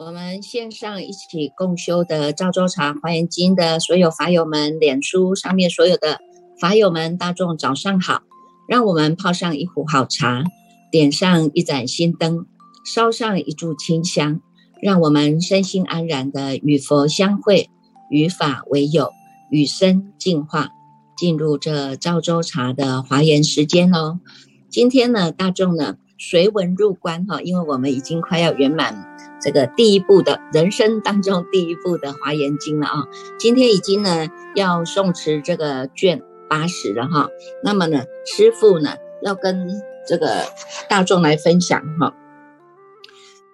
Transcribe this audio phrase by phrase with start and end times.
[0.00, 6.20] 我们线上一起共修的赵州茶华严经的所有法友们，脸书上面所有的
[6.60, 8.22] 法友们，大众早上好！
[8.68, 10.44] 让我们泡上一壶好茶，
[10.92, 12.46] 点上一盏心灯，
[12.84, 14.40] 烧上一炷清香，
[14.80, 17.68] 让我们身心安然的与佛相会，
[18.10, 19.12] 与法为友，
[19.50, 20.70] 与生进化，
[21.16, 24.20] 进入这赵州茶的华严时间哦。
[24.68, 29.04] 今天呢，大众呢随文入关哈，因为我们已经快要圆满。
[29.40, 33.04] 这个第一步的人生当中第一步的华严经了啊，
[33.38, 37.28] 今天已经呢要诵持这个卷八十了哈，
[37.62, 39.68] 那么呢师父呢要跟
[40.08, 40.42] 这个
[40.88, 42.14] 大众来分享哈。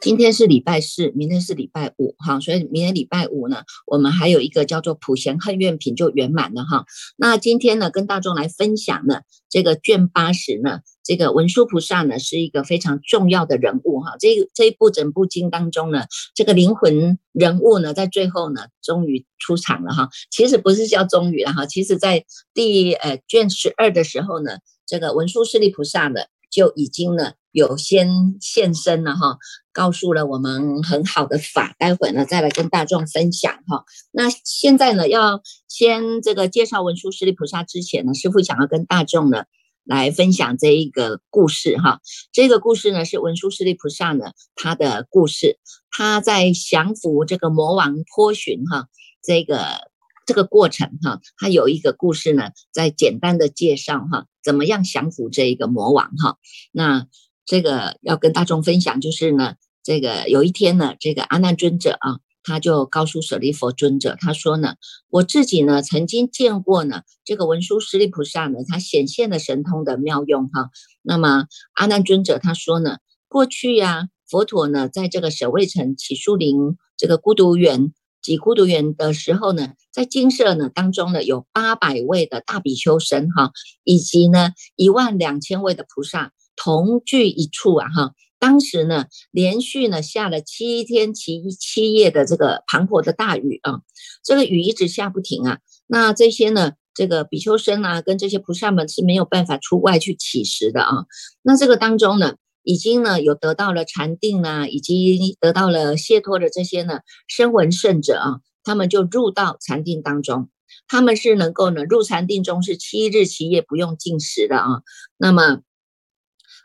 [0.04, 6.84] 今天是礼拜四，明天是礼拜五，哈，所以明天礼拜五呢，我们还有一个叫做普贤恨愿品就圆满了哈。
[7.16, 14.16] 那今天呢，跟大众来分享呢，这个卷八十呢，这个文殊菩萨呢是一个非常重要的人物哈。
[14.20, 20.10] 这这一部整部经当中呢，这个灵魂人物呢，在最后呢，终于出场了哈。
[20.30, 26.20] 其实不是叫终于了哈，其实在第呃卷十二的时候呢，这个文殊师利菩萨呢
[26.50, 27.32] 就已经呢。
[27.54, 29.38] 有先现身了哈，
[29.74, 33.84] 告诉了我们很好的法，待会呢再来跟大众分享哈。
[34.12, 39.44] 那现在呢要先这个介绍文殊师利菩萨之前呢，师父想要跟大众呢
[39.84, 42.00] 来分享这一个故事哈。
[42.32, 45.58] 这个故事呢是文殊师利菩萨呢他的故事，
[45.90, 48.86] 他在降服这个魔王波旬哈
[49.24, 49.90] 这个
[50.24, 56.38] 这个过程哈，他有一个故事呢在简单的介绍哈，怎么样降服这一个魔王哈，
[56.70, 57.08] 那。
[57.46, 64.76] 这个要跟大众分享，就是呢，这个有一天呢，这个阿难尊者啊，他就告诉舍利佛尊者，他说呢，
[65.10, 70.70] 我自己呢曾经见过呢，这个文殊师利菩萨呢，他显现的神通的妙用哈。
[71.02, 71.44] 那么
[71.74, 72.96] 阿难尊者他说呢，
[73.28, 76.56] 过去呀，佛陀呢在这个舍卫城起树林
[76.96, 77.92] 这个孤独园
[78.22, 83.52] 及孤独园的时候呢，在金舍呢当中呢有八百位的大比丘僧哈，
[83.84, 86.32] 以及呢一万两千位的菩萨。
[86.56, 88.12] 同聚一处啊，哈！
[88.44, 93.80] 当时呢，连续呢下了七天七七夜的这个磅礴的大雨啊，
[94.22, 95.60] 这个雨一直下不停啊。
[95.86, 101.06] 那这些呢，这个比丘僧啊，跟这些菩萨们是没有办法出外去乞食的啊。
[101.40, 110.50] 那这个当中呢，已经呢有得到了禅定啊，以及得到了解脱的这些呢声闻圣者啊，他们就入到禅定当中，
[110.86, 114.82] 他们是能够呢入禅定中是七日七夜不用进食的啊。
[115.16, 115.62] 那么。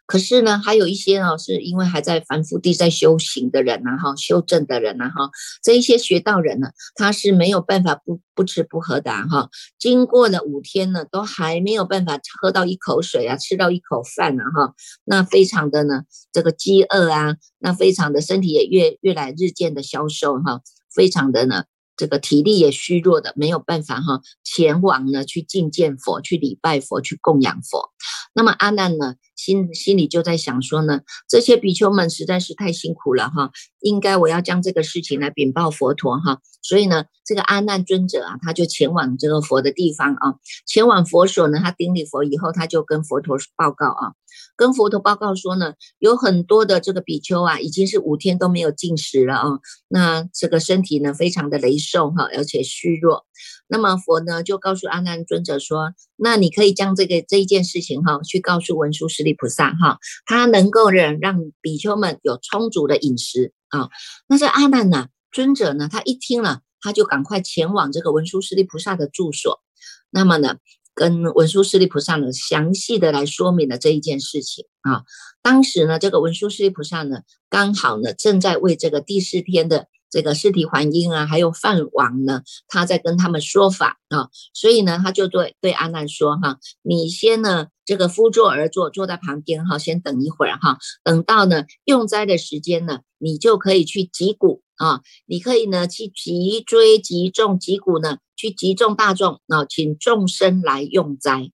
[0.09, 5.30] 可是呢，还有一些呢，是因为还在凡夫地在修行的人呐，哈，修正的人呐，哈，
[5.62, 9.50] 这一些学道人呢，他是没有办法不不吃不喝的哈。
[9.78, 14.74] 经过了五天呢，都还没有办法喝到一口水啊，吃到一口饭啊，哈，
[15.06, 20.62] 那非常的呢，这个饥饿啊，那非常的身体也越越来日渐的消瘦哈，
[20.92, 21.66] 非常的呢。
[21.96, 27.90] 这个体力也虚弱的，没有办法哈，前往呢去觐见佛，去礼拜佛，去供养佛。
[28.34, 36.40] 那么阿难呢，心心里就在想说呢，这些比丘们实在是太辛苦了哈，应该我要将这个事情来禀报佛陀哈。
[36.62, 40.36] 所以呢，这个阿难尊者啊，他就前往这个佛的地方啊，
[40.68, 44.12] 前往佛所呢，他顶礼佛以后，他就跟佛陀报告啊。
[44.58, 53.26] 跟佛陀报告说呢，有很多的这个比丘啊，已经是五天都没有进食了啊，那这个身体呢非常的羸瘦哈，而且虚弱。
[53.69, 63.90] 那么佛呢就告诉阿难尊者说，那你可以将这个这一件事情哈，去告诉文殊师利菩萨哈，他能够让让比丘们有充足的饮食啊。
[64.28, 69.62] 那这阿难呢尊者呢，他一听了，他就赶快前往这个文殊师利菩萨的住所。
[70.09, 70.57] 那么呢？
[70.96, 75.03] 跟文殊师利菩萨呢，详细的来说明了这一件事情啊。
[75.41, 84.30] 当时呢，这个文殊师利菩萨呢，刚好呢，正在为这个第四天的这个尸体还阴啊，还有饭王呢，他在跟他们说法啊。
[84.54, 98.18] 所以呢，他就对对阿难说哈，你先呢，这个敷坐而坐，坐在旁边哈，先等一会儿哈，等到呢用斋的时间呢，你就可以去击鼓啊，你可以呢去击追击重击鼓呢。
[98.39, 101.51] 去集众大众啊，请众生来用斋。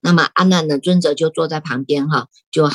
[0.00, 2.68] 那么阿难呢，尊者就坐在旁边哈，就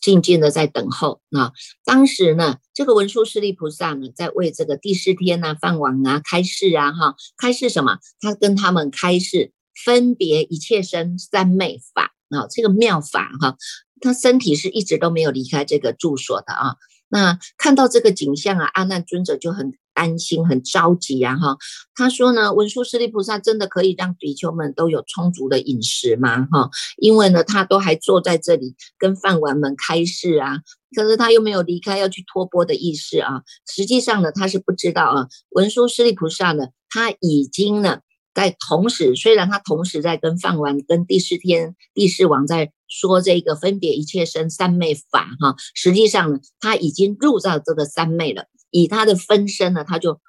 [0.00, 1.52] 静静的在等候啊。
[1.84, 7.98] 当时呢，这个文殊师利菩萨呢，在为这个第四天呢，饭王啊开示啊哈，开示什么？
[8.20, 9.52] 他跟他们开示
[9.84, 13.56] 分别一切身三昧法啊，这个妙法哈，
[14.00, 16.76] 他身体是一直都没有离开这个住所的啊。
[17.08, 19.72] 那看到这个景象啊，阿难尊者就很。
[19.96, 21.34] 担心、很着急啊！
[21.36, 21.56] 哈，
[21.94, 26.46] 他说呢，文殊师利菩萨真的可以让比丘们都有充足的饮食吗？
[26.52, 30.58] 哈，因为呢，他都还坐在这里跟饭碗们开示啊，
[30.94, 33.40] 可是他又没有离开要去托钵的意思啊。
[33.74, 38.00] 实际上呢，他是不知道啊，文殊师利菩萨呢，他已经呢。
[38.34, 48.44] 在同时，虽然他同时在跟饭王、跟第四天、第四王在说这个分别一切生三昧法哈，实际上呢，他已经入到这个三昧了。
[48.70, 50.20] 以他的分身呢，他就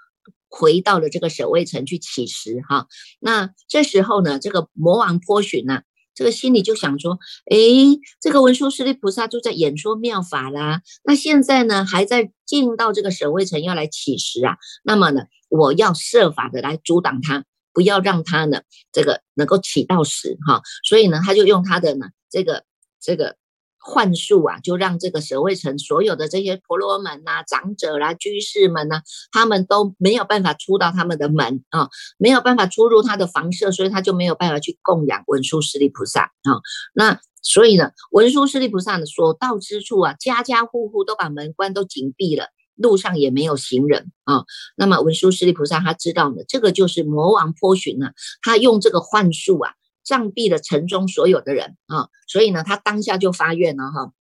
[0.49, 2.87] 回到了这个守卫城去乞食哈。
[3.19, 5.81] 那这时候呢，这个魔王颇寻呢，
[6.13, 7.19] 这个心里就想说：
[7.49, 7.57] 哎，
[8.19, 10.81] 这个文殊师利菩萨就在演说妙法啦。
[11.03, 14.57] 那现在呢，还在进到这个守卫城要来乞食啊。
[14.83, 17.45] 那么呢，我要设法的来阻挡他。
[17.73, 22.63] 不要让他呢，这个能够起到时哈，所以呢，他就用他的呢这个
[22.99, 23.35] 这个
[23.79, 29.01] 幻术啊，就让这个舍卫城所有的这些婆罗门呐、长者啦、居士们呐，
[29.31, 36.59] 他们都没有办法出到他们的门啊，没有办法出入他的房舍，所以他就没有办法去供养文殊师利菩萨啊。
[36.93, 42.47] 那所以呢，文殊师利菩萨呢所到之处啊，家家户户都把门关都紧闭了。
[42.79, 44.45] 路上也没有行人啊，
[44.75, 48.11] 那么文殊师利菩萨他知道呢，这个就是魔王波旬呢，
[48.43, 49.71] 他用这个幻术啊，
[50.07, 54.13] 障蔽了城中所有的人啊，所以呢，他当下就发愿了哈，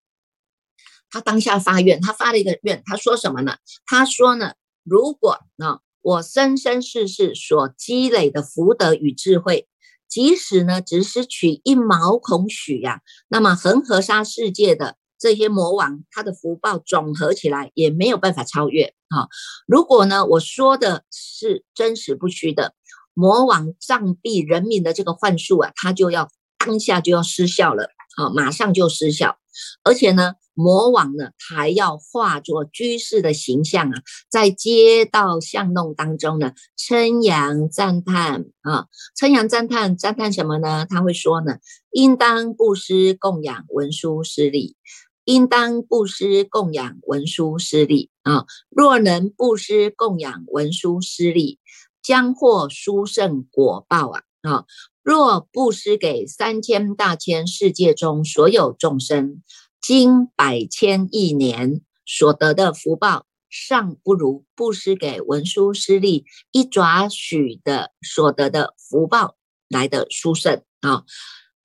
[1.08, 3.58] 他当下发愿，他发了一个愿，他说什么呢？
[3.86, 9.68] 他说呢，如果啊，我生生世世所积累的福德与智慧，
[10.08, 14.96] 即使呢，只是取一毛孔许呀，那么恒河沙世界的。
[15.18, 19.28] 这些魔王他的福报总合起来也没有办法超越啊！
[19.66, 22.74] 如果呢我说的是真实不虚的，
[23.16, 26.28] 魔王障蔽人民的这个幻术啊，他就要
[26.58, 27.84] 当下就要失效了
[28.18, 29.38] 啊，马上就失效。
[29.82, 38.84] 而且呢，魔王呢还要化作居士的形象啊，在街道巷弄当中呢称扬赞叹啊，
[39.16, 40.84] 称扬赞叹赞叹什么呢？
[40.86, 41.56] 他会说呢，
[41.92, 44.76] 应当布施供养文殊师利。
[45.24, 48.46] 应当布施供养文殊师利啊！
[48.70, 51.58] 若能布施供养文殊师利，
[52.06, 54.23] 将获殊胜果报啊！
[54.43, 54.64] 啊！
[55.03, 59.43] 若布施给三千大千世界中所有众生，
[59.82, 69.35] 经百千亿年所得的福报，尚不如布施给文殊师利一爪许的所得的福报
[69.69, 71.03] 来的殊胜啊！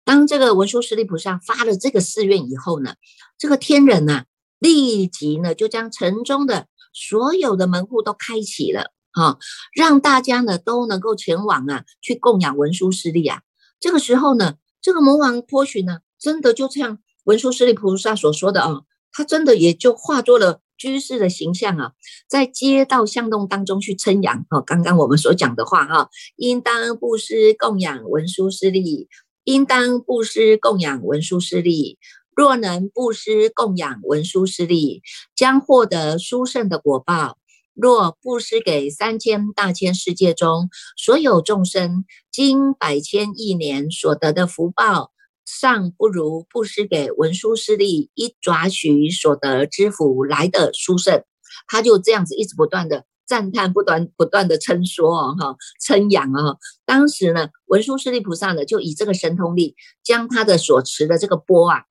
[0.04, 2.96] 当这个文殊师利菩萨发了这个誓愿以后呢，
[3.38, 4.26] 这个天人呐，
[4.58, 9.38] 立即呢就将城中的所有的门户都开启了，哈，
[9.74, 13.40] 让大家呢都能够前往啊，去供养文殊师利啊。
[13.80, 21.92] 这个时候呢，这个魔王波旬呢，真的就像文殊师利菩萨所说的啊，他真的也就化作了居士的形象啊，
[22.28, 29.08] 在街道巷弄当中去称扬哦，刚刚我们所讲的话哈，应当布施供养文殊师利。
[29.48, 32.00] 应当布施供养文殊师利，
[32.34, 35.02] 若能布施供养文殊师利，
[35.36, 37.38] 将获得殊胜的果报。
[37.76, 45.12] 若布施给三千大千世界中所有众生，经百千亿年所得的福报，
[45.44, 51.22] 尚不如布施给文殊师利一爪许所得之福来的殊胜。
[51.68, 53.04] 他就这样子一直不断的。
[53.26, 61.82] 赞叹不断不断的称说哦哈称扬啊，当时呢文殊师利菩萨呢就以这个神通力，将他的所持的这个钵啊，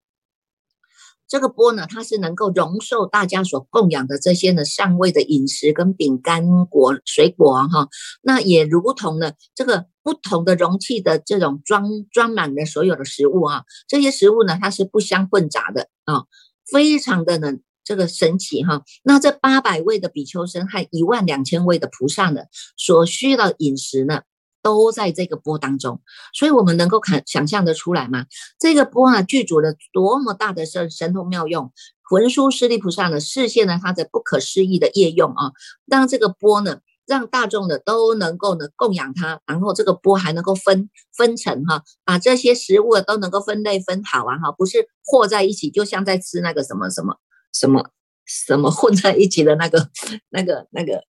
[1.28, 7.88] 这个钵呢，它是能够容受大家所供养的这些呢上位的饮食跟饼干果水果哈，
[8.22, 16.24] 那也如同呢这个不同的容器的这种装装满了所有的食物啊，这些食物呢它是不相混杂的啊，
[16.72, 17.54] 非常的呢。
[17.88, 22.42] 这个神奇哈，那这八百位的比丘生和一万两千位的菩萨呢，
[22.76, 24.24] 所需的饮食呢，
[24.66, 26.02] 都在这个波当中，
[26.34, 28.26] 所以我们能够看想象得出来吗？
[28.60, 31.72] 这个波啊，具足了多么大的神神通妙用！
[32.10, 35.52] 文殊师利菩萨呢，实现了他的不可思议的业用啊，
[35.86, 47.18] 让这个波呢，让大众的都能够呢供养它，然后这个波还能够分分成哈，把这些食物都能够分类分好啊哈，不是和在一起，就像在吃那个什么什么。
[47.58, 47.90] 什么
[48.26, 49.90] 什么混在一起的那个、
[50.30, 51.02] 那个、那个、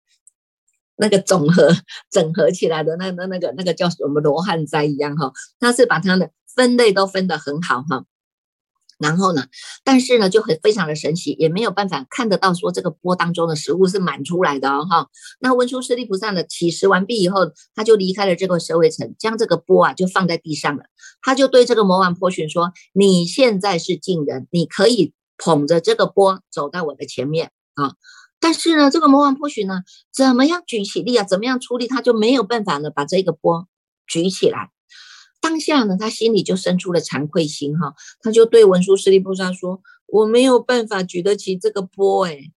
[0.96, 1.74] 那个总和
[2.10, 5.32] 整合起来的那那那个那个叫什么罗汉斋一样哈？
[5.60, 8.04] 他是把它的分类都分得很好哈。
[8.98, 9.44] 然后呢，
[9.84, 15.08] 但是呢就很非常的神奇，也没有办法看得到说这个钵当中的食物是满出来的哦哈。
[15.38, 20.84] 那文殊师利菩萨呢起食完毕以后，他就离开了这个舍卫城，将这个钵啊就放在地上了。
[21.20, 27.92] 他就对这个魔王波旬说：“你现在是净人，你可以。”捧着这个钵走到我的前面啊！
[28.46, 29.82] 但是呢，这个魔王波旬呢，
[30.14, 31.24] 怎么样举起力啊？
[31.24, 33.66] 怎么样出力，他就没有办法呢，把这个波
[34.06, 34.70] 举起来。
[35.40, 42.52] 当下呢，他心里就生出了惭愧心哈，他就对文殊师利菩萨说：“我没有办法举得起这个波，哎，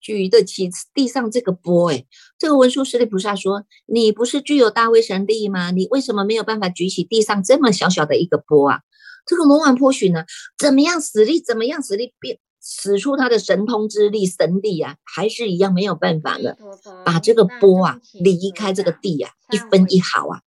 [0.00, 2.06] 举得起地上这个波，哎。”
[2.38, 5.72] 这个文殊师利菩萨说：“你不是具有大威神力吗？
[5.72, 8.82] 你为什么没有办法举起地上这么小小的一个波啊？”
[9.26, 10.26] 这个魔王波旬呢，
[10.56, 16.56] 怎么样使力，怎么样使力变使出他的神通之力、神力啊，还是一样没有办法的，
[17.04, 20.40] 把这个波啊离开这个地啊，一分一毫啊。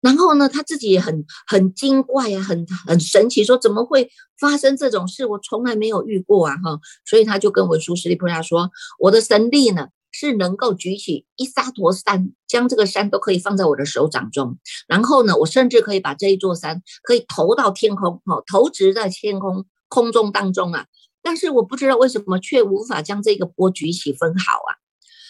[0.00, 5.26] 然后呢，他自己也很很惊怪啊，很很神奇，说怎么会发生这种事？
[5.26, 6.78] 我从来没有遇过啊，哈！
[7.04, 14.58] 所以他就跟文殊师利菩萨说：“我的神力呢，是能够举起一沙陀山，将这个山都可以放在我的手掌中。
[14.86, 20.86] 然后呢，我甚至可以把这一座山可以投到天空，哈，投掷在天空空中当中啊。
[21.28, 24.80] 但是我不知道为什么却无法将这个波举起分毫啊。”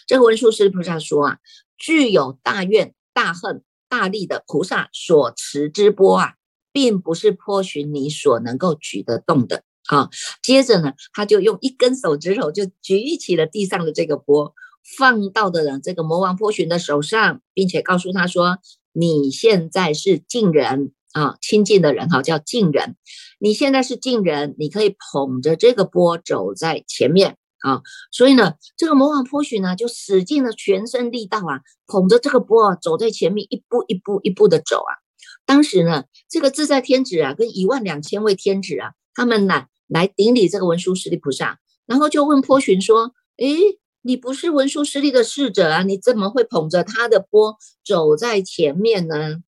[0.07, 1.39] 这个文殊师菩萨说啊
[1.77, 6.35] ：“具有大愿大恨。”大力的菩萨所持之波啊，
[6.73, 10.11] 并不是波旬你所能够举得动的啊。
[10.43, 14.53] 接着呢，他就用一根手指头就举起了地上的这个波，
[14.99, 18.59] 放到的人这个魔王波旬的手上，并且告诉他说
[18.93, 22.97] ：“你现在是近人啊，亲近的人哈，叫近人。
[23.39, 34.95] 你现在是近人，你可以捧着这个波走在前面。”啊，所以呢，这个魔王波许呢，就使尽了全身力道啊，捧着这个钵啊，走在前面，一步一步一步的走啊。
[35.45, 43.57] 当时呢，这个自在天子啊，跟一万两千位天子啊，他们呢来顶礼这个文殊师利菩萨，然后就问波旬说：“诶，
[44.03, 49.39] 你不是文殊师利的侍者啊，你怎么会捧着他的钵走在前面呢？”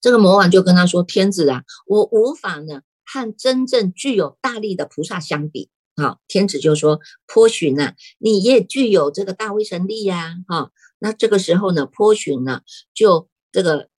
[0.00, 12.60] 这个魔王就跟他说：“天子啊，我无法呢和真正具有大力的菩萨相比。”好，天子就说：“颇寻呐，你也具有这个大威神力呀！”哈，那这个时候呢，颇寻呢，
[12.92, 13.88] 就这个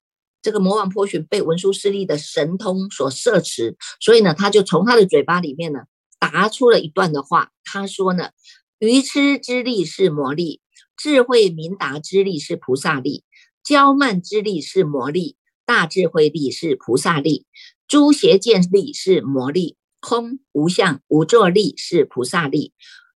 [0.41, 5.81] 这个魔王颇寻被文殊师利的神通所摄持，所以呢，他就从他的嘴巴里面呢，
[6.21, 7.51] 答出了一段的话。
[7.65, 8.31] 他说呢
[8.79, 10.61] ：“愚痴之力是魔力，
[10.97, 13.25] 智慧明达之力是菩萨力，
[13.67, 15.37] 骄慢之力是魔力，
[15.69, 17.45] 大智慧力是菩萨力，
[17.87, 22.73] 诸邪见力是魔力。”空无相无作力是菩萨力，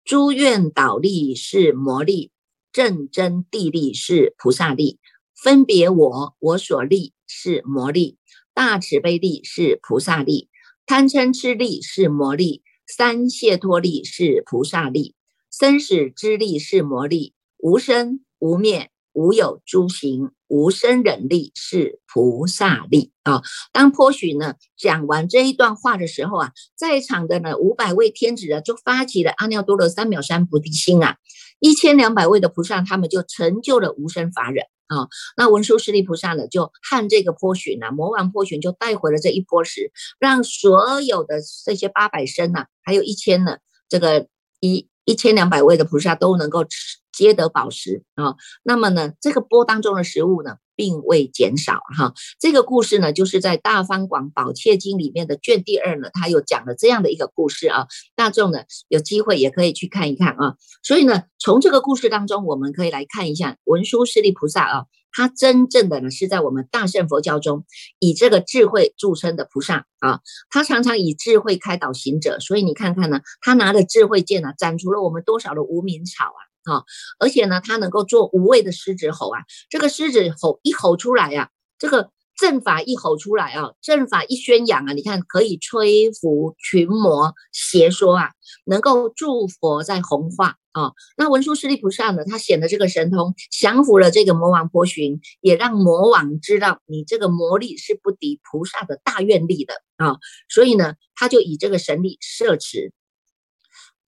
[0.04, 2.32] 诸愿导力是魔力，
[2.72, 4.98] 正真地力是菩萨力，
[5.36, 8.18] 分别我我所立是魔力，
[8.54, 10.50] 大慈悲力是菩萨力，
[10.86, 15.14] 贪嗔痴力是魔力，三解脱力是菩萨力，
[15.52, 20.32] 生死之力是魔力，无生无灭无有诸行。
[20.50, 23.42] 无生忍力是菩萨力啊！
[23.72, 31.18] 当颇许呢讲完这一段话的时候啊，在场的呢五百位天子啊就发起了阿耨多罗三藐三菩提心啊，
[31.60, 35.08] 一千两百位的菩萨他们就成就了无生法忍啊。
[35.38, 44.28] 那文殊师利菩萨呢就和这个波许呢魔王波许就带回了这一波石，让所有的这些八百身呐，还有一千呢这个
[44.60, 47.00] 一一千两百位的菩萨都能够吃。
[47.12, 52.14] 皆得宝石啊，那么呢，这个钵当中的食物呢，并未减少哈。
[52.40, 57.88] 这个故事呢，就是在《大方广宝切经》里面的卷第二呢，他有讲了这样的一个故事啊。
[58.16, 60.56] 大众呢，有机会也可以去看一看啊。
[60.82, 67.66] 所以呢，从这个故事当中，我们可以来看一下文殊师利菩萨啊，他真正的呢，是在我们大乘佛教中
[68.00, 70.20] 以这个智慧著称的菩萨啊。
[70.50, 76.40] 他常常以智慧开导行者，所以你看看呢，他拿着智慧剑呢，斩除了我们多少的无名草啊！
[76.74, 76.84] 啊，
[77.20, 79.40] 而且呢，他能够做无畏的狮子吼啊，
[79.70, 81.50] 这个狮子吼一吼出来呀，
[81.80, 88.32] 这个阵法一吼出来啊，阵法一宣扬啊，你看可以吹拂群魔邪说啊，
[88.66, 90.92] 能够助佛在弘化啊。
[91.18, 100.18] 那文殊师利菩萨呢，他显的这个神通，降服了这个魔王波旬，也让魔王知道你这个魔力是不敌菩萨的大愿力的啊，
[100.50, 102.94] 所以呢，他就以这个神力摄持，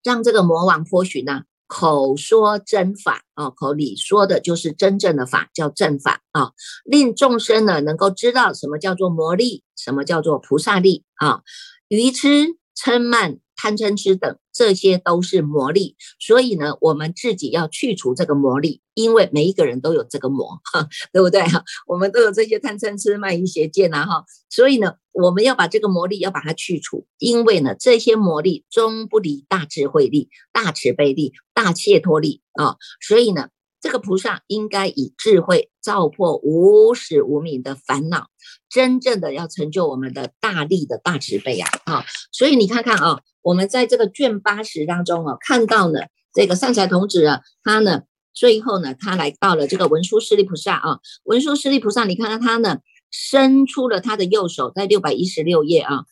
[0.04, 1.44] 让这个魔王波旬呢。
[1.74, 6.52] 口说真法啊，口里说的就是真正的法，叫正法啊，
[6.84, 11.44] 令众生呢能够知道什么叫做魔力，什么叫做菩萨力啊，
[11.88, 13.38] 愚痴嗔慢。
[13.62, 21.64] 贪嗔痴等，这些都是魔力，所以呢，我们自己要去除这个魔力，因为每一个人都有这个魔，哈， 对不对哈？
[21.86, 33.50] 我们都有这些贪嗔痴慢疑邪见呐，哈，所以呢，我们要把这个魔力要把它去除，因为呢，这些魔力终不离大智慧力、大慈悲力、大切脱力啊，所以呢。
[33.82, 38.28] 这个菩萨应该以智慧照破无始无明的烦恼，
[38.70, 41.70] 真正的要成就我们的大力的大慈悲啊！
[41.86, 46.02] 啊，所以你看看啊，我们在这个卷八十当中啊，看到呢
[46.34, 52.78] 这个善财童子啊，他呢，最后呢，他来到了这个文殊师利菩萨啊，文殊师利菩萨，你看看他呢，
[53.10, 56.06] 伸出了他的右手，在六百一十六页啊，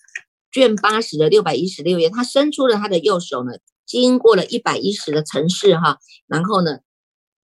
[0.52, 3.52] 卷八十的六百一十六页，他伸出了他的右手呢，
[3.86, 6.80] 经过了一百一十的城市哈，然后呢，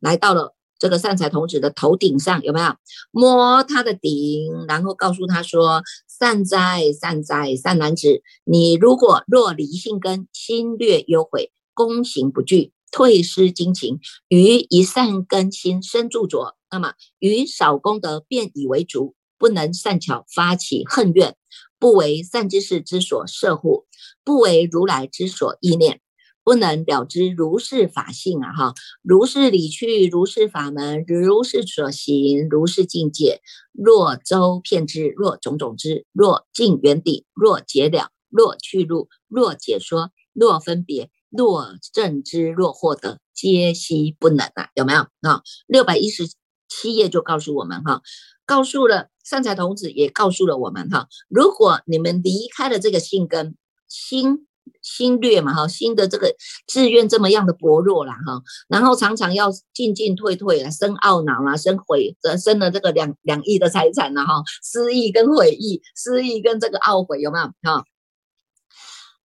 [0.05, 2.75] 来到了这个善财童子的头顶上，有没有
[3.09, 21.35] 摸他的顶，然后告诉他说：“善哉善哉善男子，你如果若离性根，心略忧悔。”躬行不惧，退失精勤，于一善根心生著着，那么于少功德便以为足，不能善巧发起恨怨，
[21.79, 23.87] 不为善知识之所摄护，
[24.23, 25.99] 不为如来之所意念，
[26.45, 28.53] 不能了知如是法性啊！
[28.53, 33.41] 哈，如是理去，如是法门，如是所行，如是境界。
[33.73, 41.09] 若周遍知，若种种知，若尽圆底，若解了，若去路，若解说，若分别。
[41.31, 44.69] 若正知，若获得，皆悉不能啊！
[44.75, 45.41] 有没有啊？
[45.67, 46.29] 六百一十
[46.69, 48.03] 七页就告诉我们哈，
[48.45, 51.09] 告诉了善财童子，也告诉了我们哈。
[51.27, 53.57] 如果你们离开了这个性根，
[53.89, 54.47] 心
[54.81, 56.33] 心略嘛哈，心的这个
[56.67, 67.83] 志愿这么样的薄弱啦哈，然后常常要进进退退啊，生懊恼啊，生悔，生了这个两两亿的财产了哈，失忆跟悔意，失忆跟这个懊悔有没有哈？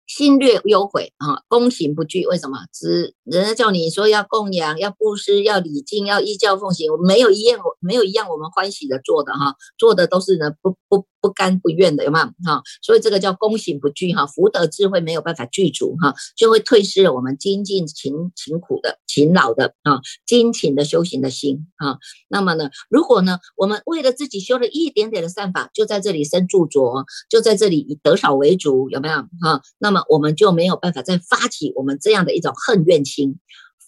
[0.06, 2.26] 心略忧悔啊，躬行不惧。
[2.26, 2.58] 为什么？
[2.72, 12.62] 只人家叫你说要供养、要布施、要礼敬、要依教奉行，没有一样，没有一样我们欢喜的做的哈，做的都是呢不不不甘不愿的，有没有哈？
[12.82, 21.98] 所以这个叫功行不具哈，福德智慧没有办法具足哈，就会退失了我们精进勤勤苦的勤劳的啊，精勤的修行的心啊。
[22.28, 29.62] 那么呢，如果呢，我们为了自己修了一点点的善法，就在这里生著着，就在这里以得少为主，有没有哈？
[29.78, 30.00] 那么。
[30.10, 33.38] 我们就没有办法再发起我们这样的一种恨怨心，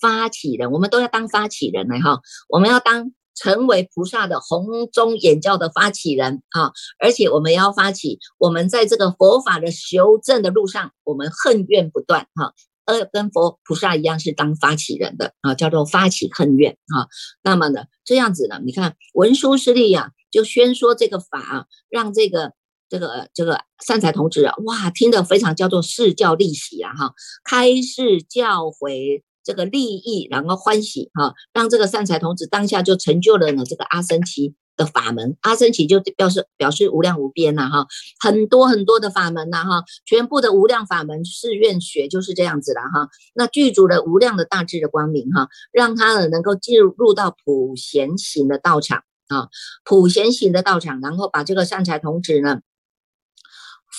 [0.01, 12.55] 发起人，我们都要当发起人来哈，我们要当成为菩萨的红中眼教的发起人啊，而且我们要发起，我们在这个佛法的修正的路上，我们恨怨不断哈，
[12.85, 17.09] 呃，跟佛菩萨一样是当发起人的啊，叫做发起恨怨啊。
[17.43, 22.53] 那么呢，这样子呢，你看文殊师利呀，就宣说这个法，让这个。
[22.93, 37.87] 这个这个善财童子啊，哇，听得非常叫做释教利息啊，哈，开示教诲这个利益，然后欢喜哈，让这个善财童子当下就成就了呢这个阿僧祇的法门，阿僧祇就表示表示无量无边呐哈，
[38.21, 49.49] 很多很多的法门呐哈，全部的无量法门誓愿学就是这样子了哈，那具足了无量的大智的光明哈，让他呢能够进入到普贤行的道场啊，
[49.85, 52.61] 普贤行的道场，然后把这个善财童子呢。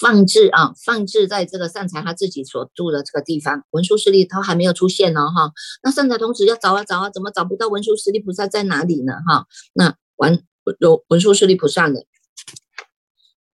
[0.03, 5.53] 放置啊，放置在这个善财他自己所住的这个地方，文殊师利他还没有出现呢哈。
[5.81, 9.47] 那善财童子要找啊找啊，怎么找不到文殊师利菩萨在哪里呢哈？
[9.71, 10.43] 那文
[10.79, 12.01] 有文殊师利菩萨呢，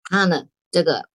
[0.04, 1.10] 他呢这个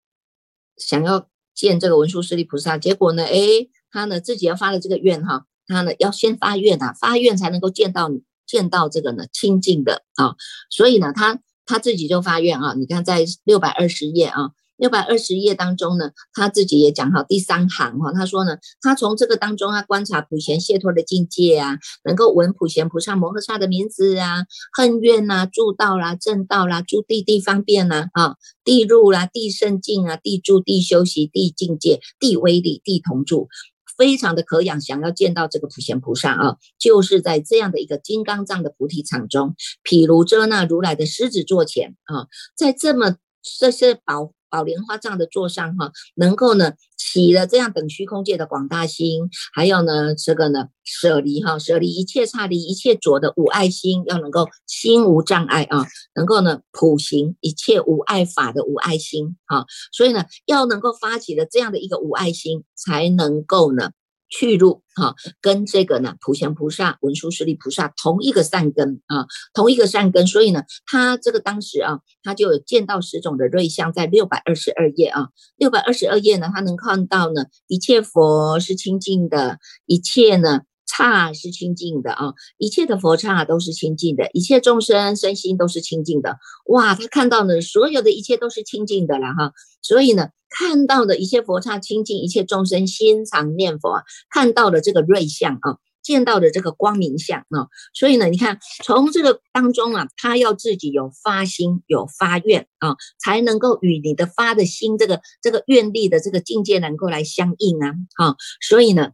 [0.77, 10.35] 想要见这个文殊师利菩萨，结果呢，哎，他呢自己要发了这个愿哈，他呢要先发愿啊，发愿才能够见到你，见到这个呢清净的啊，
[10.69, 14.51] 所以呢他他自己就发愿啊，你看在六百二十页啊。
[14.77, 33.47] 六百二十页当中呢，他自己也讲哈，第三行哈，他说呢，他从这个当中他观察普贤解脱的境界啊，能够闻普贤菩萨摩诃萨的名字啊，恨怨呐，助道啦，正道啦，诸地地方便呐，啊，地入啦，地圣境啊，地住地修习地境界地威力地同住，
[33.95, 43.17] 非常的可养，想要见到这个普贤菩萨啊，就是在这样的一个金刚藏的菩提场中，譬如遮那如来的狮子座前啊，在这么
[43.59, 44.33] 这些宝。
[44.53, 63.89] 宝莲花这样的座上哈，能够呢起了这样等虚空界的广大心，还有呢这个呢舍离哈，舍离一切差离一切浊的无爱心，要能够心无障碍啊，能够呢普行一切无爱法的无爱心啊，所以呢要能够发起了这样的一个无爱心，才能够呢。
[64.35, 80.61] 去入哈，跟这个呢普贤菩萨、文殊师利菩萨同一个善根啊，同一个善根，所以呢，他这个当时啊，他就有见到十种的瑞相，在六百二十二页啊，六百二十二页呢，他能看到呢，一切佛是清净的，一切呢。
[80.85, 86.37] 刹是清净的啊，一切的佛刹都是清净的，一切众生身心都是清净的。
[86.67, 89.53] 哇，他看到呢，所有的一切都是清净的了哈。
[89.81, 97.67] 所以呢，看到的一切佛刹清净，一切众生心常念佛啊，看到了这个瑞相啊，见到的这个光明相啊。
[97.93, 107.93] 所以呢，你看从这个当中啊，他要自己有发心，有发愿啊，才能够与你的发的心这个这个愿力的这个境界能够来相应啊。
[108.15, 109.11] 哈，所以呢。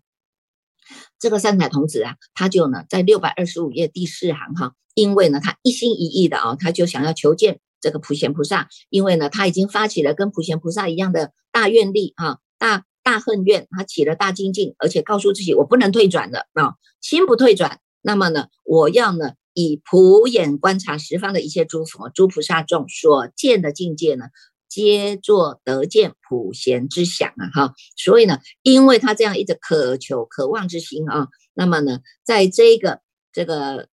[1.20, 24.26] 这个善财童子啊，他就呢在六百二十五页第四行哈，因为呢他一心一意的啊，他就想要求见这个普贤菩萨，因为呢他已经发起了跟普贤菩萨一样的大愿力啊，大大恨愿，他起了大精进，而且告诉自己我不能退转的啊，心不退转，那么呢我要呢以普眼观察十方的一切诸佛诸菩萨众所见的境界呢。
[24.70, 33.02] 皆作得见普贤之想啊，哈，所以呢，因为他这样一直渴求、渴望之心啊，那么呢，在这个
[33.34, 33.88] 这个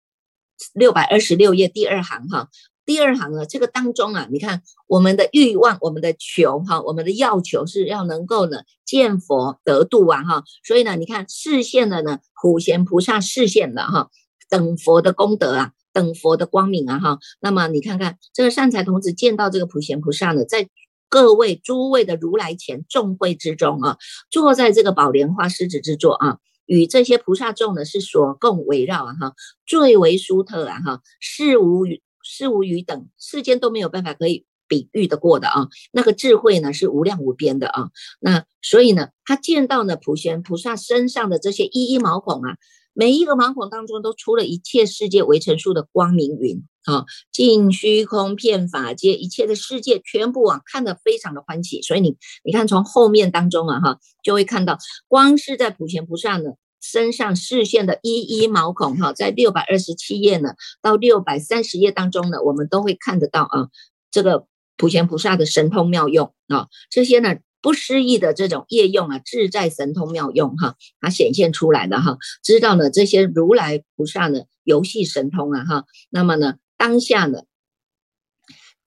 [0.73, 2.49] 六百二十六页第二行哈，
[2.86, 14.09] 第二行呢，这个当中啊，你看我们的欲望、我们的求哈，我们的要求是要能够呢见佛得度啊，哈，所以呢，你看视现了呢普贤菩萨视现了哈，
[14.49, 15.71] 等佛的功德啊。
[15.93, 20.67] 等佛的光明啊，哈，那么你看看这个善财童子见到这个普贤菩萨呢，在
[21.08, 23.97] 各位诸位的如来前众会之中啊，
[24.32, 29.34] 坐在这个宝莲花狮子之座啊，与这些菩萨众呢是所共围绕啊，哈，
[29.65, 31.86] 最为殊特啊，哈，事无
[32.23, 42.58] 事无余等世间都没有办法可以比喻的过的啊，那个智慧呢是无量无边的啊，那所以呢，他见到呢普贤菩萨身上的这些一一毛孔啊。
[42.95, 60.49] 每一个毛孔当中都出了一切世界围成数的光明云啊，尽虚空遍法界一切的世界全部啊看得非常的欢喜，所以你你看从后面当中啊哈就会看到，光是在普贤菩萨呢身上视线的一一毛孔哈，在六百二十七页呢
[60.80, 63.69] 到六百三十页当中呢，我们都会看得到啊，
[64.12, 64.45] 这个
[64.84, 67.38] 普贤菩萨的神通妙用啊，这些呢。
[67.62, 77.43] 不失意的这种业用啊，自在神通妙用哈，它显现出来的哈，知道呢这些如来菩萨呢游戏神通啊哈，那么呢当下呢。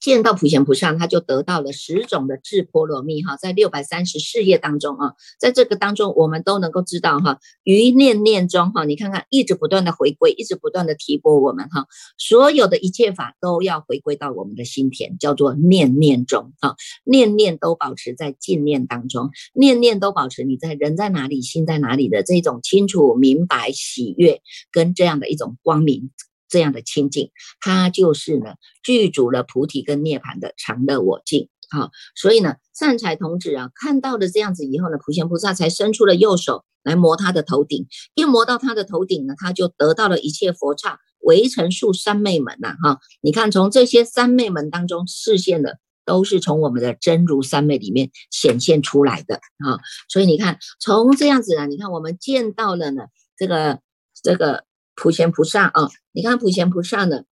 [0.07, 11.87] 见到普贤菩萨，他就得到了十种的智波罗蜜哈，在六百三十四页当中啊，在这个当中，我们都能够知道哈，于念念中哈，你看看一直不断的回归，一直不断的提拨我们哈，
[12.19, 24.40] 所有的一切法都要回归到我们的心田，叫做念念中啊，念念都保持在净念当中，念念都保持你在人在哪里，心在哪里的这种清楚明白喜悦
[24.71, 26.12] 跟这样的一种光明。
[26.49, 27.31] 这样的清净，
[27.61, 31.91] 它就是呢具足了菩提跟涅槃的常乐我净啊。
[32.15, 43.01] 所以呢，善财童子啊看到了这样子以后呢，普贤菩萨才伸出了右手来摩他的头顶，一摩到他的头顶呢，他就得到了一切佛刹围成数三昧门呐哈。
[43.21, 49.81] 你看从这些三昧门当中视现的，都是从我们的真如三昧里面显现出来的啊。
[50.09, 53.07] 所以你看从这样子呢，你看我们见到了呢
[53.37, 53.81] 这个
[54.23, 54.66] 这个。
[54.97, 57.25] 普贤菩萨啊，你看普贤菩萨呢，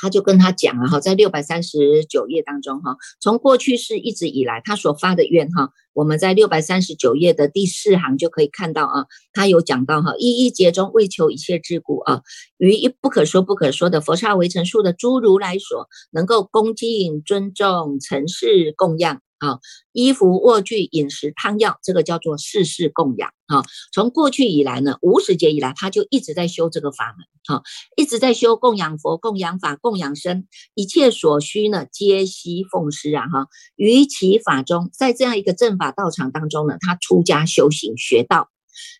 [0.00, 12.22] 他就跟他讲了哈，在六百三十九页当中哈，从过去世一直以来他所发的愿哈，我们在六百三十九页的第四行就可以看到啊，他有讲到哈，一一劫中为求一切之故啊，
[12.58, 19.20] 于一不可说不可说的佛刹围城数的诸如来所，能够恭敬尊重尘世供养。
[19.38, 19.60] 啊，
[19.92, 23.30] 衣服、卧具、饮食、汤药，这个叫做世事供养。
[23.46, 27.26] 啊，从过去以来呢，无始劫以来，他就一直在修这个法门。
[27.46, 27.62] 哈，
[27.96, 33.28] 一直在修供养佛、供养法、供养身，一切所需呢，皆悉奉施啊。
[33.28, 33.46] 哈，
[33.76, 38.50] 于其法中，在这样一个正法道场当中呢，他出家修行学道，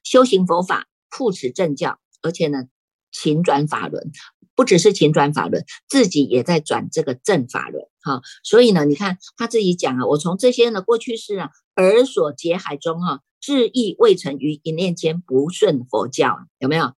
[0.04, 2.64] 修行佛法，护持正教，而且呢，
[3.10, 4.12] 勤转法轮。
[4.54, 16.92] 不只是勤转法轮，自己也在转这个正法轮，哈，所以呢，你看他自己讲啊，我从这些呢过去式啊，而所结海中哈，志意未成于一念间不顺佛教，有没有？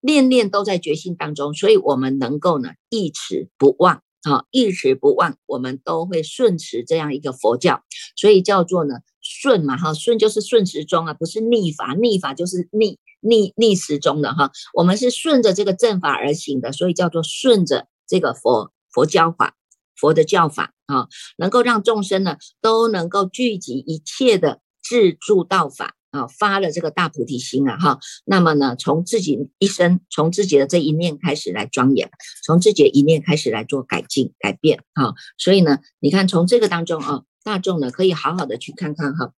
[0.00, 7.82] 念念都在决心当中，所以我们能够呢一持不忘，啊，一持不忘，我们都会顺持这样一个佛教，
[8.16, 12.98] 所以叫做呢顺嘛，哈，顺就是顺时钟啊，不是逆法，逆法就是逆。
[13.20, 19.56] 逆逆时钟的哈，我们是顺着这个正法而行的，所以叫做顺着这个佛佛教法，
[19.98, 32.10] 佛的教法啊，能够让众生呢都能够聚集一切的自助道法啊，发了这个大菩提心啊哈，那么呢，从自己一生，从自己的这一念开始来庄严，
[32.44, 39.32] 从自己的一念开始来做改进改变啊，所以呢，你看从这个当中啊，大众呢可以好好的去看看哈。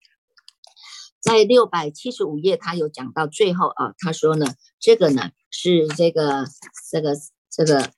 [1.20, 6.46] 在六百七十五页，他有讲到最后啊，他说呢，这个呢是这个
[6.90, 7.16] 这个
[7.50, 7.90] 这个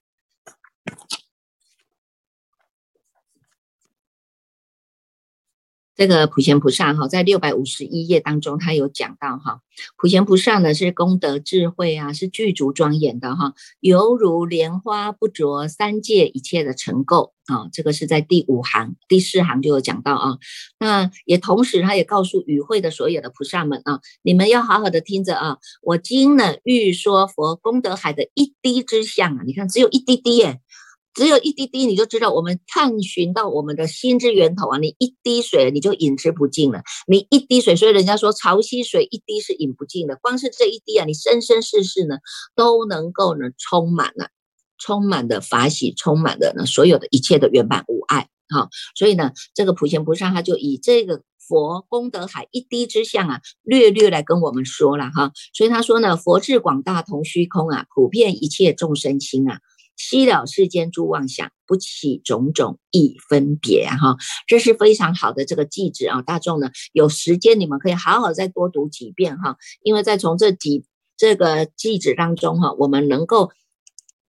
[6.00, 9.60] 这个普贤菩萨哈，在六百五十一页当中，他有讲到哈，
[9.98, 20.38] 普贤菩萨呢是功德智慧啊，是具足庄严的哈，犹如莲花不着三界一切的尘垢啊，这个是在第五行第四行就有讲到啊。
[20.78, 30.62] 那也同时，他也告诉与会的所有的菩萨们啊，你们要好好的听着啊，我今呢欲说佛功德海的一滴之相啊，你看只有一滴滴耶。
[31.12, 34.78] 只有一滴滴，你就知道我们探寻到我们的心之源头啊！
[34.78, 36.82] 你一滴水，你就饮之不尽了。
[37.08, 40.16] 你一滴水，所以人家说潮汐水一滴是饮不尽的。
[40.22, 42.18] 光是这一滴啊，你生生世世呢
[42.54, 44.28] 都能够呢充满了，
[44.78, 48.28] 充满的法喜，充满的呢所有的一切的圆满无碍。
[48.48, 55.32] 哈，所以呢，这个普贤菩萨他就以这个佛功德海一滴之相啊，略略来跟我们说了哈。
[55.52, 59.60] 所以他说呢，佛智广大同虚空啊，普遍一切众生心啊。
[60.00, 66.22] 息了世间诸妄想，不起种种异分别哈，这是非常好的这个句子啊！
[66.22, 70.84] 大众呢，有时间你们可以好好再多读几遍哈，因为在从这几
[71.16, 73.50] 这个句子当中哈，我们能够。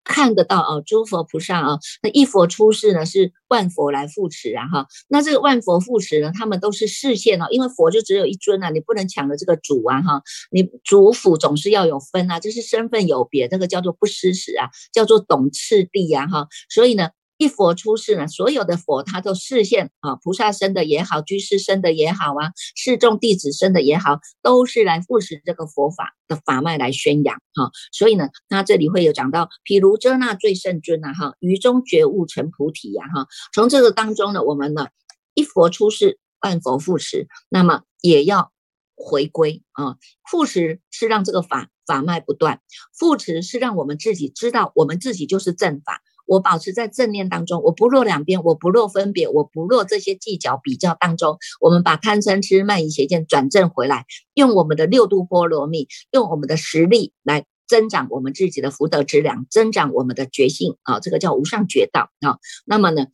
[0.05, 4.87] 看得到啊，诸佛菩萨啊，那一佛出世呢，是万佛来扶持啊哈。
[5.09, 10.23] 那这个万佛扶持呢，他们都是视线哦，因为佛就只有一尊啊，你不能抢了这个主啊哈。
[10.51, 16.49] 你主辅总是要有分啊，这是身份有别，这个叫做不失时啊，叫做懂次第啊哈。
[16.69, 17.11] 所以呢。
[17.41, 27.71] 一佛出世呢，所有的佛他都示现啊，菩萨生的也好，居士生的也好啊，示众弟子生的也好，都是来复持这个佛法的法脉来宣扬哈。
[27.93, 33.27] 所以呢，他这里会有讲到，譬如遮那最圣尊呐哈，于中觉悟成菩提呀哈。
[33.55, 34.89] 从这个当中呢，我们呢
[35.33, 38.53] 一佛出世，万佛复持，那么也要
[38.95, 39.97] 回归啊，
[40.31, 42.61] 复持是让这个法法脉不断，
[42.93, 46.03] 复持是让我们自己知道，我们自己就是正法。
[46.31, 51.39] 我保持在正念当中，我不落两边，我不落分别，我不落这些计较比较当中。
[51.61, 62.39] 我们把贪嗔痴慢疑邪见转正回来，用我们的六度波罗蜜，用我们的实力来增长我们自己的福德质量，增长我们的觉性啊，这个叫无上觉道啊。
[62.65, 63.07] 那么呢？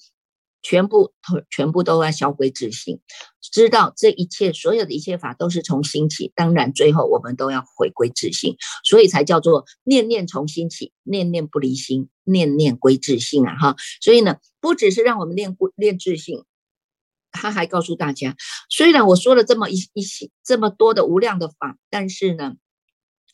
[0.69, 3.01] 全部都全部都要消归自性，
[3.53, 13.77] 知道这一切所有的一切法都是从心起，当然最后我们都要回归自性，所以才叫做念念从心起，念念不离心，念念归自性啊哈！
[14.01, 16.45] 所以呢，不只是让我们练练自性，
[17.31, 18.35] 他还告诉大家，
[18.69, 22.55] 虽然我说了这么一一些这么多的无量的法，但是呢。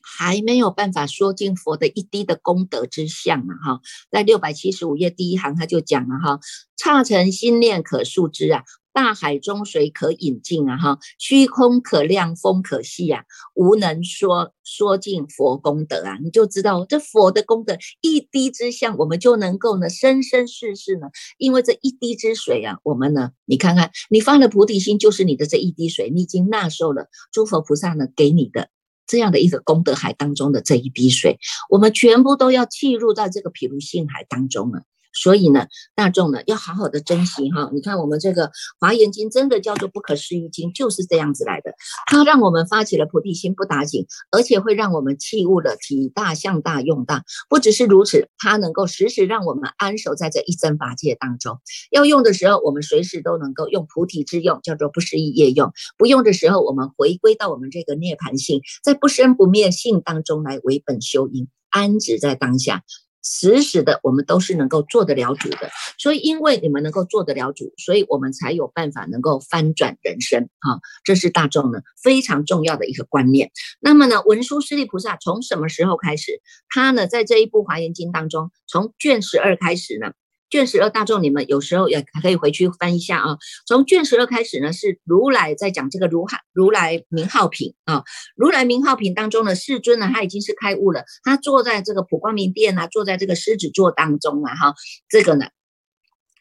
[0.02, 3.54] 还没有办法说尽佛的一滴的功德之相啊！
[3.64, 6.40] 哈，在六百七十五页第一行他就讲了哈，
[6.76, 10.76] 刹尘心念可数之啊，大海中水可引尽啊！
[10.76, 16.18] 哈，虚空可量风可细啊，无能说说尽佛功德啊！
[16.22, 21.06] 你就知道这佛的功德一滴之相，我们就能够呢生生世世呢，
[21.38, 28.68] 因为这一滴之水啊，我们呢，你看看你发了菩提心，就是你的这一滴水，你已经纳受了诸佛菩萨呢给你的。
[29.06, 31.38] 这样的一个功德海当中的这一滴水，
[31.68, 34.82] 我们全部都要记入在这个毗卢性海当中了。
[35.12, 37.70] 所以呢，大众呢要好好的珍惜哈。
[37.72, 38.48] 你看我们这个
[38.78, 41.74] 《华严经》真的叫做不可思议经，就是这样子来的。
[42.06, 47.24] 它让我们发起了菩提心不打紧，而且会让我们器物的体大、向大、用大。
[47.48, 51.58] 不只是如此，它能够时时让我们安守在这一真法界当中。
[51.90, 62.82] 要用的时候，我们随时都能够用菩提之用，叫做不思议业用；不用的时候，我们回归到我们这个涅盘性，在不生不灭性当中来为本修因，安止在当下。
[63.22, 73.50] 时时的，我们都是能够做得了主的，所以因为你们能够做得了主，所以我们才有办法能够翻转人生哈，这是大众呢非常重要的一个观念。
[73.80, 76.40] 那么呢，文殊师利菩萨从什么时候开始？
[76.68, 80.12] 他呢在这一部华严经当中，从卷十二开始呢。
[80.52, 83.38] 卷十二大众，你们有时候也可以回去翻一下啊。
[83.66, 88.04] 从卷十二开始呢，是如来在讲这个如海如来名号品啊。
[88.36, 94.74] 如来名号品当中呢世尊呢，他已经是开悟了，他坐在这个普光明殿啊，坐在这个狮子座当中啊，哈，
[95.08, 95.46] 这个呢，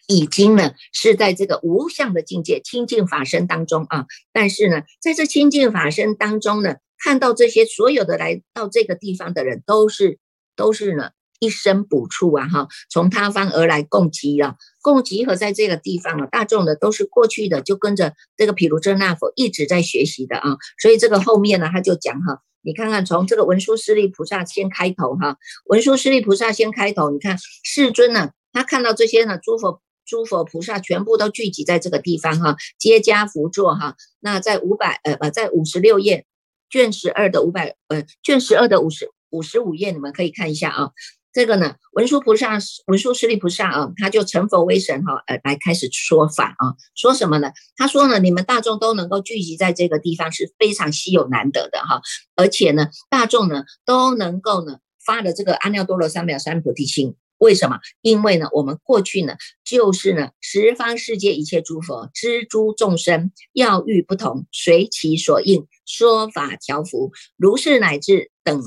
[0.09, 4.07] 已经呢是在这个无相的境界清净法身当中啊。
[4.33, 10.19] 但是呢，在这清净法身当中呢，看到这些所有的来到这个地方的人，都是
[10.57, 11.11] 都是呢。
[11.41, 36.27] 一生补处啊，哈，从他方而来共集啊，共集合在这个地方啊，大众的都是过去的，就跟着这个毗卢遮那佛一直在学习的啊，所以这个后面呢，他就讲哈，你看看从这个文殊师利菩萨先开头哈，文殊师利菩萨先开头，你看世尊呢，他看到这些呢，诸佛诸佛菩萨全部都聚集在这个地方哈，皆加福座哈，那在五百呃呃，在五十六页
[36.69, 40.91] 卷十二的五百呃卷十二的五十五十五页，你们可以看一下啊。
[41.33, 47.51] 这个呢，文殊菩萨、文殊师利菩萨啊，他就成佛为神哈，呃，来开始说法啊，说什么呢？
[47.77, 52.01] 他说呢，你们大众都能够聚集在这个地方是非常稀有难得的哈，
[52.35, 57.15] 而且呢，大众呢都能够呢发的这个阿耨多罗三藐三菩提心。
[57.37, 57.79] 为什么？
[58.01, 68.63] 因为呢，我们过去呢，就是呢，十方世界一切诸佛知诸众生要欲不同，随其所应说法调伏，如是乃至等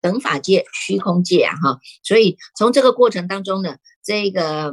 [0.00, 1.80] 等法界、虚空界啊，哈。
[2.02, 4.72] 所以从这个过程当中呢，这个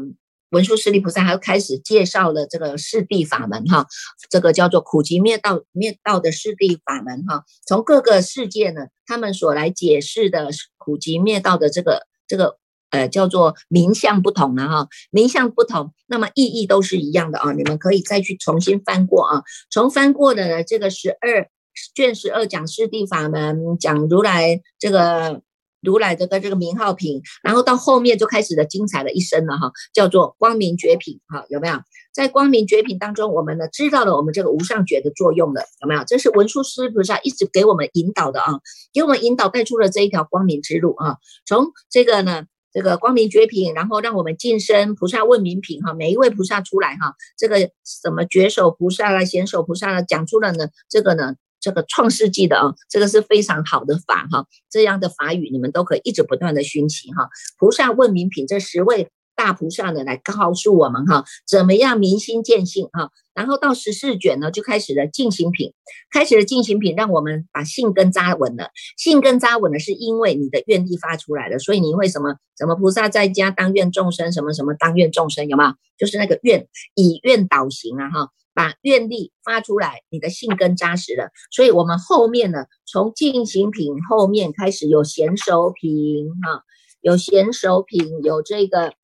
[0.52, 3.88] 文殊师利菩萨还开始介绍了这个四谛法门哈，
[4.30, 7.44] 这个叫做苦集灭道灭道的四谛法门哈。
[7.66, 12.58] 从各个世界呢，他们所来解释的苦集灭道的这个这个。
[12.90, 17.52] 呃，叫做名相不同了哈，名相不同，那么意义都是一样的啊。
[17.52, 21.50] 你们可以再去重新翻过啊，重翻过的呢，这个十二
[21.96, 25.42] 卷十二讲四谛法门，讲如来这个
[25.82, 31.80] 如来的个这个名号品，然后到后面就开始了精彩的一生了哈，叫做光明绝品哈，有没有？
[32.14, 36.04] 在光明绝品当中，我们呢知道了我们这个无上觉的作用了，有没有？
[36.06, 38.60] 这是文殊师菩萨一直给我们引导的啊，
[38.94, 42.46] 给我们引导带出了这一条光明之路啊，从这个呢。
[42.74, 57.30] 这个光明绝品，然后让我们晋升菩萨问名品哈，每一位菩萨出来哈，这个什么绝手菩萨啦、贤手菩萨啦，讲出了呢，这个呢，这个创世纪的啊，这个是非常好的法哈，这样的法语你们都可以一直不断的熏习哈。
[57.58, 63.12] 菩萨问名品这十位大菩萨呢，来告诉我们哈，怎么样明心见性哈。
[63.34, 65.74] 然后到十四卷呢，就开始了进行品，
[66.12, 68.72] 开始了进行品，让我们把性根扎稳了。
[68.98, 72.36] 性根扎稳了，是因为你的愿力发出来了，所以你会什么？
[72.58, 75.70] 什么菩萨在家当愿众生，什么什么当愿众生，有没有？
[76.00, 81.30] 就是那个愿，以愿导行啊，哈，把愿力发出来，你的性根扎实了。
[81.52, 86.64] 所以我们后面呢，从进行品后面开始有贤手品哈，
[87.02, 88.96] 有贤手品，有这个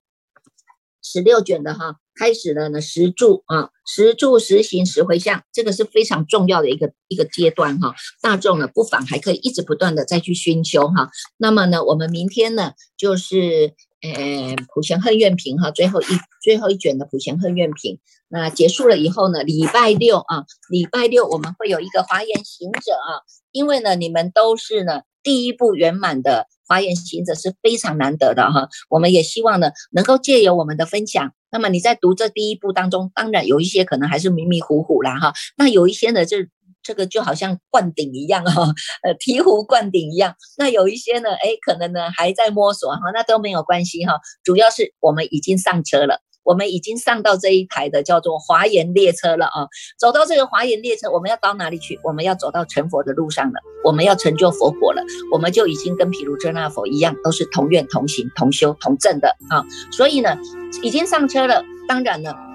[1.04, 1.98] 十六卷的哈。
[2.16, 7.96] 开始了呢，十住啊，十住十行十回向，这个是非常重要的一个一个阶段哈。
[8.22, 11.10] 大众呢，不妨还可以一直不断的再去熏修哈。
[11.38, 16.06] 那么呢，我们明天呢，就是呃普贤恨怨品哈，最后一
[16.42, 18.00] 最后一卷的普贤恨怨品。
[18.28, 26.48] 那结束了以后呢，礼拜六啊，礼拜六我们会有一个华严行者啊，因为呢，你们都是呢第一步圆满的。
[26.66, 36.38] 华严行者是非常难得的哈，我们也希望呢，能够借由我们的分享，那么你在读这第一部当中，当然有一些可能还是迷迷糊糊啦哈，那有一些呢，这
[36.84, 38.64] 这个就好像灌顶一样哈，
[39.04, 46.22] 呃，醍醐灌顶一样，那有一些呢，哎，可能呢还在摸索哈，那都没有关系哈，主要是我们已经上车了。
[46.46, 49.64] 我们已经上到这一台的叫做华严列车了啊！
[49.98, 51.98] 走到这个华严列车，我们要到哪里去？
[52.04, 59.64] 我们要走到成佛的路上了，我们要成就佛果了，我们就已经跟毗卢遮那佛一样，都是同愿同行同修同证的啊！
[59.94, 60.38] 所以呢，
[60.82, 62.53] 已经上车了，当然了。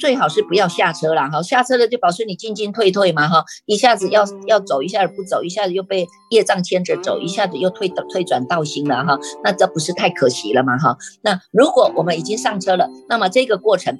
[0.00, 10.96] 最好是不要下车了哈，下车了就表示你进进退退嘛哈，一下子要要走，一下子不走，一下子又被业障牵着走，一下子又退退转道心了哈，那这不是太可惜了嘛哈？
[11.22, 13.98] 那如果我们已经上车了，那么这个过程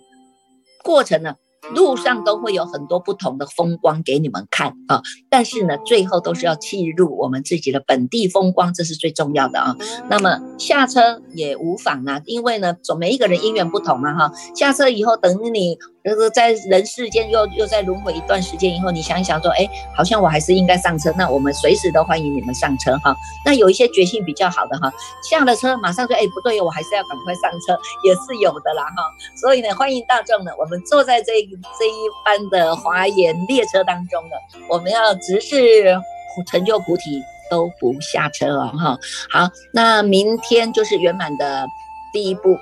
[0.83, 1.35] 过程呢？
[1.75, 9.77] 路上都会有很多不同的风光给你们看啊，但是呢，最后都是要记录我们自己的本地风光，这是最重要的啊。
[10.09, 14.33] 那么下车也无妨啊，因为呢，总每一个人因缘不同嘛哈。
[14.55, 15.79] 下车以后，等你。
[16.03, 21.13] 那个在人世间又又在轮回一段时间以后，你想一想说，哎，好像我还是应该上车。
[21.17, 23.15] 那我们随时都欢迎你们上车哈。
[23.45, 24.91] 那有一些决心比较好的哈，
[25.23, 29.03] 下了车马上说，哎，不对我还是要赶快上车，也是有的啦哈。
[29.37, 31.33] 所以呢，欢迎大众呢，我们坐在这
[31.79, 34.37] 这一班的华严列车当中呢，
[34.69, 36.01] 我们要直视
[36.47, 38.99] 成就菩提都不下车哦哈。
[39.31, 41.67] 好，那明天就是圆满的
[42.11, 42.59] 第一步。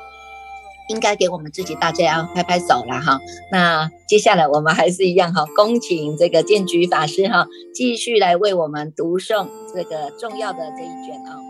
[0.88, 3.18] 应该给我们自己大家要拍拍手了哈。
[3.50, 11.47] 那接下来我们还是一样哈，恭请这个建举法师哈，继续来为我们读诵这个重要的这一卷啊。